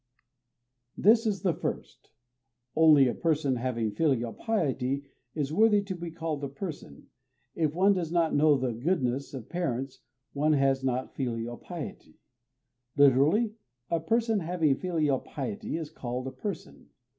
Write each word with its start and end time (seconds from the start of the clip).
This 0.97 1.27
is 1.27 1.43
the 1.43 1.53
first: 1.53 2.09
[Only] 2.75 3.07
a 3.07 3.13
person 3.13 3.57
having 3.57 3.91
filial 3.91 4.33
piety 4.33 5.03
is 5.35 5.53
[worthy 5.53 5.83
to 5.83 5.93
be] 5.95 6.09
called 6.09 6.43
a 6.43 6.47
person: 6.47 7.09
If 7.53 7.75
one 7.75 7.93
does 7.93 8.11
not 8.11 8.33
know 8.33 8.57
the 8.57 8.73
goodness 8.73 9.35
of 9.35 9.47
parents, 9.47 9.99
one 10.33 10.53
has 10.53 10.83
not 10.83 11.13
filial 11.13 11.57
piety. 11.57 12.17
Lit., 12.97 13.51
"A 13.91 13.99
person 13.99 14.39
having 14.39 14.79
filial 14.79 15.19
piety 15.19 15.77
is 15.77 15.91
called 15.91 16.25
a 16.25 16.31
person." 16.31 16.89